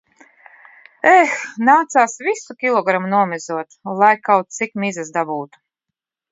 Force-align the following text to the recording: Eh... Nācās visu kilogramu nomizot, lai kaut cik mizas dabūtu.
Eh... 1.15 1.33
Nācās 1.67 2.15
visu 2.29 2.57
kilogramu 2.63 3.13
nomizot, 3.13 3.79
lai 4.03 4.13
kaut 4.31 4.59
cik 4.59 4.77
mizas 4.87 5.17
dabūtu. 5.21 5.67